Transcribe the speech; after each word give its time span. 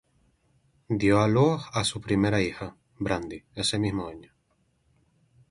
Dio 1.01 1.19
a 1.21 1.27
luz 1.27 1.61
a 1.73 1.83
su 1.83 2.01
primera 2.01 2.41
hija, 2.41 2.75
Brandi, 2.97 3.45
ese 3.53 3.77
mismo 3.77 4.07
año. 4.07 4.33